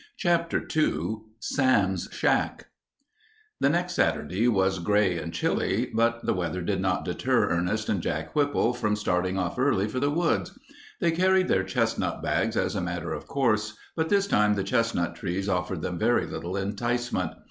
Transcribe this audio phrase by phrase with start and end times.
[0.17, 2.65] CHAPTER II SAM'S SHACK
[3.59, 8.01] The next Saturday was gray and chilly, but the weather did not deter Ernest and
[8.01, 10.57] Jack Whipple from starting off early for the woods.
[11.01, 15.13] They carried their chestnut bags as a matter of course, but this time the chestnut
[15.15, 17.33] trees offered them very little enticement.